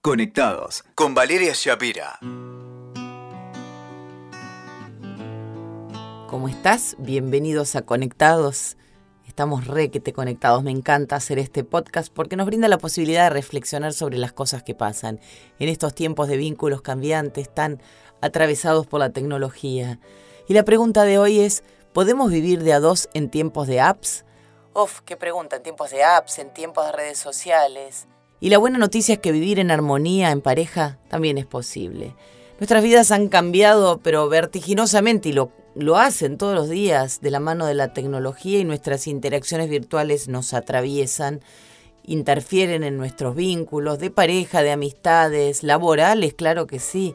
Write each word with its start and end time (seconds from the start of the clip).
Conectados 0.00 0.84
con 0.94 1.12
Valeria 1.12 1.54
Shapira. 1.56 2.20
¿Cómo 6.28 6.48
estás? 6.48 6.94
Bienvenidos 7.00 7.74
a 7.74 7.82
Conectados. 7.82 8.76
Estamos 9.26 9.66
re 9.66 9.90
que 9.90 9.98
te 9.98 10.12
conectados. 10.12 10.62
Me 10.62 10.70
encanta 10.70 11.16
hacer 11.16 11.40
este 11.40 11.64
podcast 11.64 12.12
porque 12.12 12.36
nos 12.36 12.46
brinda 12.46 12.68
la 12.68 12.78
posibilidad 12.78 13.24
de 13.24 13.30
reflexionar 13.30 13.92
sobre 13.92 14.18
las 14.18 14.32
cosas 14.32 14.62
que 14.62 14.76
pasan 14.76 15.18
en 15.58 15.68
estos 15.68 15.96
tiempos 15.96 16.28
de 16.28 16.36
vínculos 16.36 16.80
cambiantes 16.80 17.52
tan 17.52 17.82
atravesados 18.20 18.86
por 18.86 19.00
la 19.00 19.10
tecnología. 19.10 19.98
Y 20.46 20.54
la 20.54 20.62
pregunta 20.62 21.02
de 21.02 21.18
hoy 21.18 21.40
es, 21.40 21.64
¿podemos 21.92 22.30
vivir 22.30 22.62
de 22.62 22.72
a 22.72 22.78
dos 22.78 23.08
en 23.14 23.30
tiempos 23.30 23.66
de 23.66 23.80
apps? 23.80 24.24
Uf, 24.74 25.00
qué 25.00 25.16
pregunta, 25.16 25.56
en 25.56 25.64
tiempos 25.64 25.90
de 25.90 26.04
apps, 26.04 26.38
en 26.38 26.54
tiempos 26.54 26.86
de 26.86 26.92
redes 26.92 27.18
sociales. 27.18 28.06
Y 28.40 28.50
la 28.50 28.58
buena 28.58 28.78
noticia 28.78 29.14
es 29.14 29.18
que 29.18 29.32
vivir 29.32 29.58
en 29.58 29.70
armonía, 29.70 30.30
en 30.30 30.40
pareja, 30.40 30.98
también 31.08 31.38
es 31.38 31.46
posible. 31.46 32.14
Nuestras 32.60 32.82
vidas 32.82 33.10
han 33.10 33.28
cambiado, 33.28 33.98
pero 33.98 34.28
vertiginosamente, 34.28 35.30
y 35.30 35.32
lo, 35.32 35.52
lo 35.74 35.96
hacen 35.96 36.38
todos 36.38 36.54
los 36.54 36.68
días 36.68 37.20
de 37.20 37.30
la 37.30 37.40
mano 37.40 37.66
de 37.66 37.74
la 37.74 37.92
tecnología 37.92 38.58
y 38.58 38.64
nuestras 38.64 39.06
interacciones 39.06 39.68
virtuales 39.68 40.28
nos 40.28 40.54
atraviesan, 40.54 41.40
interfieren 42.04 42.84
en 42.84 42.96
nuestros 42.96 43.34
vínculos 43.34 43.98
de 43.98 44.10
pareja, 44.10 44.62
de 44.62 44.72
amistades, 44.72 45.62
laborales, 45.62 46.34
claro 46.34 46.66
que 46.66 46.78
sí. 46.78 47.14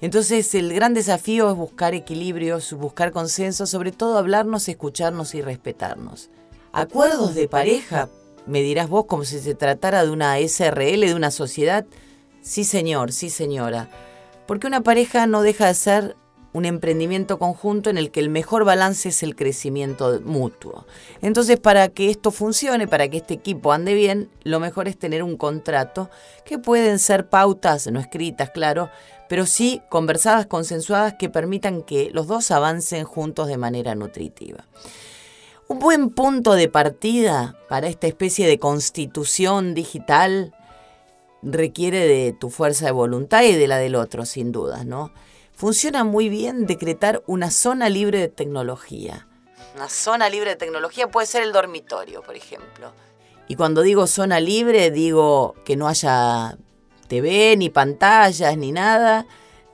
Entonces 0.00 0.54
el 0.54 0.72
gran 0.74 0.94
desafío 0.94 1.50
es 1.50 1.56
buscar 1.56 1.94
equilibrios, 1.94 2.72
buscar 2.74 3.12
consenso, 3.12 3.66
sobre 3.66 3.92
todo 3.92 4.18
hablarnos, 4.18 4.68
escucharnos 4.68 5.34
y 5.34 5.42
respetarnos. 5.42 6.28
Acuerdos 6.72 7.34
de 7.34 7.48
pareja 7.48 8.10
me 8.46 8.62
dirás 8.62 8.88
vos 8.88 9.06
como 9.06 9.24
si 9.24 9.38
se 9.40 9.54
tratara 9.54 10.04
de 10.04 10.10
una 10.10 10.38
SRL, 10.38 11.00
de 11.00 11.14
una 11.14 11.30
sociedad. 11.30 11.84
Sí, 12.42 12.64
señor, 12.64 13.12
sí, 13.12 13.30
señora. 13.30 13.88
Porque 14.46 14.66
una 14.66 14.82
pareja 14.82 15.26
no 15.26 15.42
deja 15.42 15.66
de 15.66 15.74
ser 15.74 16.16
un 16.56 16.64
emprendimiento 16.64 17.38
conjunto 17.38 17.90
en 17.90 17.98
el 17.98 18.10
que 18.10 18.20
el 18.20 18.30
mejor 18.30 18.64
balance 18.64 19.10
es 19.10 19.22
el 19.22 19.36
crecimiento 19.36 20.22
mutuo. 20.24 20.86
Entonces, 21.20 21.60
para 21.60 21.88
que 21.88 22.08
esto 22.08 22.30
funcione, 22.30 22.88
para 22.88 23.08
que 23.08 23.18
este 23.18 23.34
equipo 23.34 23.72
ande 23.72 23.92
bien, 23.92 24.30
lo 24.42 24.58
mejor 24.58 24.88
es 24.88 24.96
tener 24.96 25.22
un 25.22 25.36
contrato 25.36 26.08
que 26.46 26.58
pueden 26.58 26.98
ser 26.98 27.28
pautas 27.28 27.86
no 27.88 28.00
escritas, 28.00 28.50
claro, 28.50 28.88
pero 29.28 29.44
sí 29.44 29.82
conversadas, 29.90 30.46
consensuadas, 30.46 31.14
que 31.18 31.28
permitan 31.28 31.82
que 31.82 32.10
los 32.12 32.26
dos 32.26 32.50
avancen 32.50 33.04
juntos 33.04 33.48
de 33.48 33.58
manera 33.58 33.94
nutritiva. 33.94 34.64
Un 35.68 35.80
buen 35.80 36.10
punto 36.10 36.54
de 36.54 36.68
partida 36.68 37.56
para 37.68 37.88
esta 37.88 38.06
especie 38.06 38.46
de 38.46 38.60
constitución 38.60 39.74
digital 39.74 40.54
requiere 41.42 42.06
de 42.06 42.32
tu 42.32 42.50
fuerza 42.50 42.86
de 42.86 42.92
voluntad 42.92 43.42
y 43.42 43.52
de 43.52 43.66
la 43.66 43.78
del 43.78 43.96
otro, 43.96 44.26
sin 44.26 44.52
dudas, 44.52 44.86
¿no? 44.86 45.12
Funciona 45.56 46.04
muy 46.04 46.28
bien 46.28 46.66
decretar 46.66 47.24
una 47.26 47.50
zona 47.50 47.88
libre 47.88 48.20
de 48.20 48.28
tecnología. 48.28 49.26
Una 49.74 49.88
zona 49.88 50.28
libre 50.28 50.50
de 50.50 50.56
tecnología 50.56 51.08
puede 51.08 51.26
ser 51.26 51.42
el 51.42 51.52
dormitorio, 51.52 52.22
por 52.22 52.36
ejemplo. 52.36 52.92
Y 53.48 53.56
cuando 53.56 53.82
digo 53.82 54.06
zona 54.06 54.38
libre, 54.38 54.92
digo 54.92 55.56
que 55.64 55.74
no 55.74 55.88
haya 55.88 56.56
TV, 57.08 57.56
ni 57.56 57.70
pantallas, 57.70 58.56
ni 58.56 58.70
nada, 58.70 59.26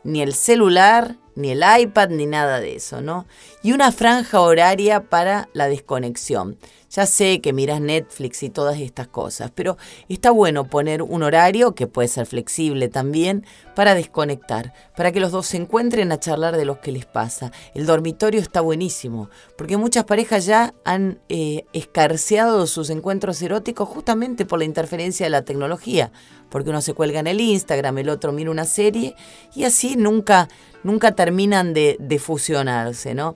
ni 0.04 0.22
el 0.22 0.32
celular, 0.32 1.16
ni 1.34 1.50
el 1.50 1.62
iPad, 1.80 2.10
ni 2.10 2.26
nada 2.26 2.60
de 2.60 2.76
eso, 2.76 3.00
¿no? 3.00 3.26
Y 3.62 3.72
una 3.72 3.92
franja 3.92 4.40
horaria 4.40 5.04
para 5.04 5.48
la 5.52 5.68
desconexión. 5.68 6.58
Ya 6.94 7.06
sé 7.06 7.40
que 7.40 7.54
miras 7.54 7.80
Netflix 7.80 8.42
y 8.42 8.50
todas 8.50 8.78
estas 8.78 9.08
cosas, 9.08 9.50
pero 9.54 9.78
está 10.10 10.30
bueno 10.30 10.64
poner 10.64 11.00
un 11.00 11.22
horario, 11.22 11.74
que 11.74 11.86
puede 11.86 12.06
ser 12.06 12.26
flexible 12.26 12.90
también, 12.90 13.46
para 13.74 13.94
desconectar, 13.94 14.74
para 14.94 15.10
que 15.10 15.18
los 15.18 15.32
dos 15.32 15.46
se 15.46 15.56
encuentren 15.56 16.12
a 16.12 16.20
charlar 16.20 16.54
de 16.54 16.66
lo 16.66 16.82
que 16.82 16.92
les 16.92 17.06
pasa. 17.06 17.50
El 17.72 17.86
dormitorio 17.86 18.42
está 18.42 18.60
buenísimo, 18.60 19.30
porque 19.56 19.78
muchas 19.78 20.04
parejas 20.04 20.44
ya 20.44 20.74
han 20.84 21.18
eh, 21.30 21.64
escarceado 21.72 22.66
sus 22.66 22.90
encuentros 22.90 23.40
eróticos 23.40 23.88
justamente 23.88 24.44
por 24.44 24.58
la 24.58 24.66
interferencia 24.66 25.24
de 25.24 25.30
la 25.30 25.46
tecnología, 25.46 26.12
porque 26.50 26.68
uno 26.68 26.82
se 26.82 26.92
cuelga 26.92 27.20
en 27.20 27.26
el 27.26 27.40
Instagram, 27.40 27.96
el 27.96 28.10
otro 28.10 28.32
mira 28.32 28.50
una 28.50 28.66
serie 28.66 29.14
y 29.54 29.64
así 29.64 29.96
nunca, 29.96 30.50
nunca 30.82 31.12
terminan 31.12 31.72
de, 31.72 31.96
de 31.98 32.18
fusionarse, 32.18 33.14
¿no? 33.14 33.34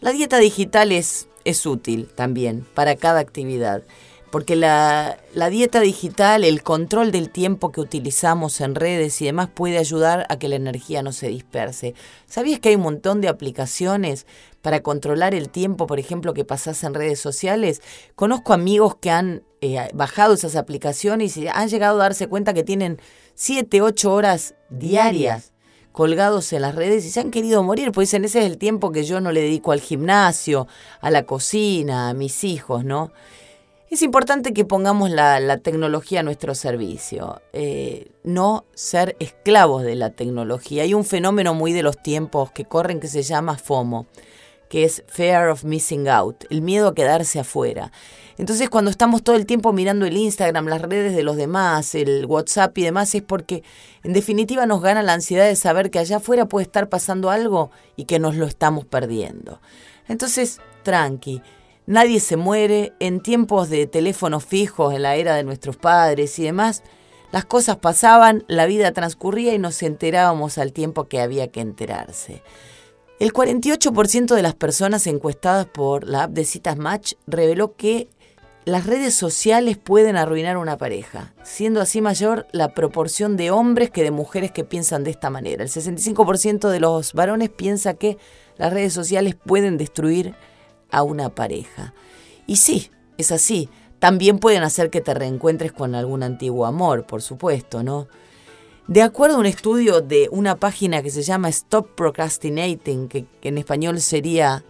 La 0.00 0.12
dieta 0.12 0.38
digital 0.38 0.92
es 0.92 1.29
es 1.50 1.66
útil 1.66 2.08
también 2.14 2.66
para 2.74 2.96
cada 2.96 3.20
actividad, 3.20 3.82
porque 4.30 4.54
la, 4.54 5.18
dieta 5.50 5.80
digital, 5.80 6.44
el 6.44 6.62
control 6.62 7.10
del 7.10 7.30
tiempo 7.30 7.72
que 7.72 7.80
utilizamos 7.80 8.60
en 8.60 8.74
redes 8.74 9.20
y 9.20 9.26
demás 9.26 9.48
puede 9.52 9.78
ayudar 9.78 10.26
a 10.28 10.38
que 10.38 10.48
la 10.48 10.56
energía 10.56 11.02
no 11.02 11.12
se 11.12 11.28
disperse. 11.28 11.94
¿Sabías 12.26 12.60
que 12.60 12.70
hay 12.70 12.76
un 12.76 12.82
montón 12.82 13.20
de 13.20 13.28
aplicaciones 13.28 14.26
para 14.62 14.80
controlar 14.82 15.34
el 15.34 15.48
tiempo, 15.48 15.86
por 15.86 15.98
ejemplo, 15.98 16.32
que 16.32 16.44
pasas 16.44 16.82
en 16.84 16.94
redes 16.94 17.18
sociales? 17.18 17.82
Conozco 18.14 18.52
amigos 18.52 18.94
que 18.94 19.10
han 19.10 19.42
eh, 19.60 19.88
bajado 19.94 20.34
esas 20.34 20.54
aplicaciones 20.54 21.36
y 21.36 21.48
han 21.48 21.68
llegado 21.68 21.96
a 21.96 22.04
darse 22.04 22.28
cuenta 22.28 22.54
que 22.54 22.62
tienen 22.62 23.00
7, 23.34 23.82
8 23.82 24.12
horas 24.12 24.54
diarias 24.68 25.49
colgados 25.92 26.52
en 26.52 26.62
las 26.62 26.74
redes 26.74 27.04
y 27.04 27.10
se 27.10 27.20
han 27.20 27.30
querido 27.30 27.62
morir, 27.62 27.92
pues 27.92 28.08
dicen, 28.08 28.24
ese 28.24 28.40
es 28.40 28.46
el 28.46 28.58
tiempo 28.58 28.92
que 28.92 29.04
yo 29.04 29.20
no 29.20 29.32
le 29.32 29.40
dedico 29.40 29.72
al 29.72 29.80
gimnasio, 29.80 30.66
a 31.00 31.10
la 31.10 31.24
cocina, 31.24 32.08
a 32.08 32.14
mis 32.14 32.44
hijos, 32.44 32.84
¿no? 32.84 33.12
Es 33.90 34.02
importante 34.02 34.52
que 34.52 34.64
pongamos 34.64 35.10
la, 35.10 35.58
tecnología 35.58 36.20
a 36.20 36.22
nuestro 36.22 36.54
servicio, 36.54 37.42
eh, 37.52 38.12
no 38.22 38.64
ser 38.72 39.16
esclavos 39.18 39.82
de 39.82 39.96
la 39.96 40.10
tecnología. 40.10 40.84
Hay 40.84 40.94
un 40.94 41.04
fenómeno 41.04 41.54
muy 41.54 41.72
de 41.72 41.82
los 41.82 42.00
tiempos 42.00 42.52
que 42.52 42.64
corren 42.64 43.00
que 43.00 43.08
se 43.08 43.24
llama 43.24 43.58
FOMO, 43.58 44.06
que 44.70 44.84
es 44.84 45.02
Fear 45.08 45.48
of 45.48 45.64
Missing 45.64 46.08
Out, 46.08 46.44
el 46.48 46.62
miedo 46.62 46.88
a 46.88 46.94
quedarse 46.94 47.40
afuera. 47.40 47.90
Entonces 48.38 48.70
cuando 48.70 48.90
estamos 48.90 49.24
todo 49.24 49.34
el 49.34 49.44
tiempo 49.44 49.72
mirando 49.72 50.06
el 50.06 50.16
Instagram, 50.16 50.68
las 50.68 50.80
redes 50.80 51.14
de 51.14 51.24
los 51.24 51.36
demás, 51.36 51.96
el 51.96 52.24
WhatsApp 52.24 52.78
y 52.78 52.84
demás, 52.84 53.12
es 53.16 53.22
porque 53.22 53.64
en 54.04 54.12
definitiva 54.12 54.66
nos 54.66 54.80
gana 54.80 55.02
la 55.02 55.12
ansiedad 55.12 55.44
de 55.44 55.56
saber 55.56 55.90
que 55.90 55.98
allá 55.98 56.18
afuera 56.18 56.46
puede 56.46 56.64
estar 56.64 56.88
pasando 56.88 57.30
algo 57.30 57.72
y 57.96 58.04
que 58.04 58.20
nos 58.20 58.36
lo 58.36 58.46
estamos 58.46 58.84
perdiendo. 58.84 59.60
Entonces, 60.06 60.60
tranqui, 60.84 61.42
nadie 61.86 62.20
se 62.20 62.36
muere, 62.36 62.92
en 63.00 63.20
tiempos 63.20 63.70
de 63.70 63.88
teléfonos 63.88 64.44
fijos, 64.44 64.94
en 64.94 65.02
la 65.02 65.16
era 65.16 65.34
de 65.34 65.42
nuestros 65.42 65.76
padres 65.76 66.38
y 66.38 66.44
demás, 66.44 66.84
las 67.32 67.44
cosas 67.44 67.76
pasaban, 67.76 68.44
la 68.46 68.66
vida 68.66 68.92
transcurría 68.92 69.52
y 69.52 69.58
nos 69.58 69.82
enterábamos 69.82 70.58
al 70.58 70.72
tiempo 70.72 71.08
que 71.08 71.20
había 71.20 71.48
que 71.48 71.60
enterarse. 71.60 72.42
El 73.20 73.34
48% 73.34 74.34
de 74.34 74.42
las 74.42 74.54
personas 74.54 75.06
encuestadas 75.06 75.66
por 75.66 76.08
la 76.08 76.22
app 76.22 76.30
de 76.30 76.46
citas 76.46 76.78
Match 76.78 77.12
reveló 77.26 77.76
que 77.76 78.08
las 78.64 78.86
redes 78.86 79.12
sociales 79.12 79.76
pueden 79.76 80.16
arruinar 80.16 80.56
una 80.56 80.78
pareja, 80.78 81.34
siendo 81.42 81.82
así 81.82 82.00
mayor 82.00 82.46
la 82.52 82.72
proporción 82.72 83.36
de 83.36 83.50
hombres 83.50 83.90
que 83.90 84.02
de 84.02 84.10
mujeres 84.10 84.52
que 84.52 84.64
piensan 84.64 85.04
de 85.04 85.10
esta 85.10 85.28
manera. 85.28 85.62
El 85.62 85.68
65% 85.68 86.70
de 86.70 86.80
los 86.80 87.12
varones 87.12 87.50
piensa 87.50 87.92
que 87.92 88.16
las 88.56 88.72
redes 88.72 88.94
sociales 88.94 89.34
pueden 89.34 89.76
destruir 89.76 90.34
a 90.90 91.02
una 91.02 91.28
pareja. 91.28 91.92
Y 92.46 92.56
sí, 92.56 92.90
es 93.18 93.32
así. 93.32 93.68
También 93.98 94.38
pueden 94.38 94.62
hacer 94.62 94.88
que 94.88 95.02
te 95.02 95.12
reencuentres 95.12 95.72
con 95.72 95.94
algún 95.94 96.22
antiguo 96.22 96.64
amor, 96.64 97.04
por 97.04 97.20
supuesto, 97.20 97.82
¿no? 97.82 98.08
De 98.90 99.02
acuerdo 99.02 99.36
a 99.36 99.38
un 99.38 99.46
estudio 99.46 100.00
de 100.00 100.28
una 100.32 100.56
página 100.56 101.00
que 101.00 101.10
se 101.10 101.22
llama 101.22 101.48
Stop 101.48 101.94
Procrastinating, 101.94 103.06
que, 103.06 103.24
en 103.40 103.56
español 103.56 104.00
sería 104.00 104.64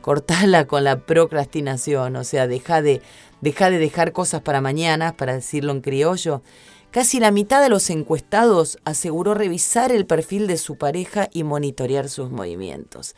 cortarla 0.00 0.66
con 0.66 0.82
la 0.82 0.98
procrastinación, 1.06 2.16
o 2.16 2.24
sea, 2.24 2.48
deja 2.48 2.82
de, 2.82 3.00
de 3.40 3.78
dejar 3.78 4.10
cosas 4.10 4.42
para 4.42 4.60
mañana, 4.60 5.16
para 5.16 5.34
decirlo 5.34 5.70
en 5.70 5.82
criollo. 5.82 6.42
Casi 6.90 7.20
la 7.20 7.30
mitad 7.30 7.62
de 7.62 7.68
los 7.68 7.90
encuestados 7.90 8.76
aseguró 8.84 9.34
revisar 9.34 9.92
el 9.92 10.04
perfil 10.04 10.48
de 10.48 10.56
su 10.56 10.74
pareja 10.74 11.28
y 11.32 11.44
monitorear 11.44 12.08
sus 12.08 12.28
movimientos. 12.28 13.14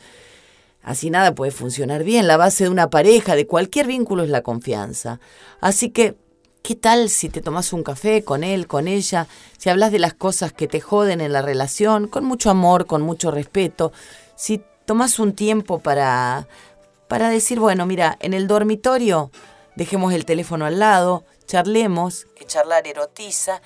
Así 0.83 1.09
nada 1.09 1.33
puede 1.33 1.51
funcionar 1.51 2.03
bien. 2.03 2.27
La 2.27 2.37
base 2.37 2.65
de 2.65 2.69
una 2.69 2.91
pareja, 2.91 3.35
de 3.35 3.47
cualquier 3.47 3.87
vínculo, 3.87 4.21
es 4.21 4.29
la 4.29 4.43
confianza. 4.43 5.19
Así 5.61 5.89
que, 5.89 6.15
¿qué 6.63 6.75
tal 6.75 7.09
si 7.09 7.27
te 7.27 7.41
tomas 7.41 7.73
un 7.73 7.83
café 7.83 8.23
con 8.23 8.43
él, 8.43 8.67
con 8.67 8.87
ella? 8.87 9.27
Si 9.57 9.69
hablas 9.69 9.91
de 9.91 9.99
las 9.99 10.13
cosas 10.13 10.53
que 10.53 10.67
te 10.67 10.79
joden 10.79 11.19
en 11.19 11.33
la 11.33 11.41
relación, 11.41 12.07
con 12.07 12.23
mucho 12.23 12.49
amor, 12.49 12.85
con 12.87 13.01
mucho 13.01 13.31
respeto. 13.31 13.91
Si 14.35 14.63
tomas 14.85 15.19
un 15.19 15.33
tiempo 15.33 15.79
para, 15.79 16.47
para 17.09 17.29
decir, 17.29 17.59
bueno, 17.59 17.85
mira, 17.85 18.17
en 18.21 18.33
el 18.33 18.47
dormitorio 18.47 19.29
dejemos 19.75 20.13
el 20.13 20.23
teléfono 20.23 20.65
al 20.65 20.79
lado, 20.79 21.25
charlemos, 21.45 22.27
que 22.33 22.45
charlar 22.45 22.87
erotiza, 22.87 23.61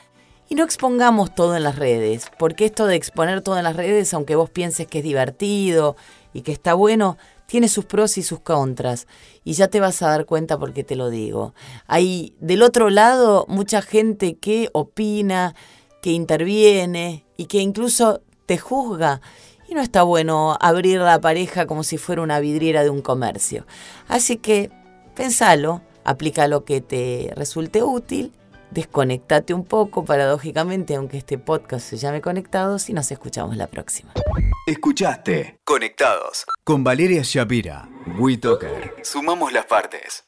y 0.49 0.55
no 0.55 0.63
expongamos 0.63 1.35
todo 1.35 1.55
en 1.55 1.63
las 1.63 1.75
redes, 1.75 2.31
porque 2.39 2.65
esto 2.65 2.87
de 2.87 2.95
exponer 2.95 3.41
todo 3.41 3.57
en 3.57 3.63
las 3.63 3.75
redes, 3.75 4.11
aunque 4.15 4.35
vos 4.35 4.49
pienses 4.49 4.87
que 4.87 4.99
es 4.99 5.03
divertido 5.03 5.95
y 6.33 6.41
que 6.41 6.51
está 6.51 6.73
bueno, 6.73 7.17
tiene 7.47 7.69
sus 7.69 7.85
pros 7.85 8.17
y 8.19 8.23
sus 8.23 8.41
contras. 8.41 9.07
Y 9.43 9.53
ya 9.53 9.69
te 9.69 9.79
vas 9.79 10.01
a 10.03 10.09
dar 10.09 10.25
cuenta 10.25 10.59
porque 10.59 10.83
te 10.83 10.95
lo 10.95 11.09
digo. 11.09 11.55
Hay 11.87 12.35
del 12.39 12.61
otro 12.61 12.91
lado 12.91 13.45
mucha 13.47 13.81
gente 13.81 14.35
que 14.35 14.69
opina, 14.73 15.55
que 16.01 16.11
interviene 16.11 17.25
y 17.37 17.45
que 17.45 17.59
incluso 17.59 18.21
te 18.45 18.57
juzga. 18.57 19.21
Y 19.67 19.73
no 19.73 19.81
está 19.81 20.03
bueno 20.03 20.57
abrir 20.61 20.99
la 20.99 21.19
pareja 21.19 21.65
como 21.65 21.83
si 21.83 21.97
fuera 21.97 22.21
una 22.21 22.39
vidriera 22.39 22.83
de 22.83 22.89
un 22.89 23.01
comercio. 23.01 23.65
Así 24.07 24.37
que 24.37 24.69
pensalo, 25.15 25.81
aplica 26.03 26.47
lo 26.47 26.63
que 26.63 26.81
te 26.81 27.33
resulte 27.35 27.81
útil, 27.81 28.31
desconectate 28.71 29.53
un 29.53 29.63
poco 29.63 30.05
paradójicamente, 30.05 30.95
aunque 30.95 31.17
este 31.17 31.37
podcast 31.37 31.87
se 31.87 31.97
llame 31.97 32.21
Conectados, 32.21 32.89
y 32.89 32.93
nos 32.93 33.11
escuchamos 33.11 33.57
la 33.57 33.67
próxima. 33.67 34.13
Escuchaste 34.65 35.59
Conectados 35.63 36.45
con 36.63 36.83
Valeria 36.83 37.21
Shapira. 37.23 37.89
WeToker. 38.17 38.95
Sumamos 39.03 39.53
las 39.53 39.65
partes. 39.65 40.26